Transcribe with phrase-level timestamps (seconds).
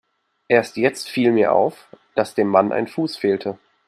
[0.47, 3.59] Erst jetzt viel mir auf, dass dem Mann ein Fuß fehlte.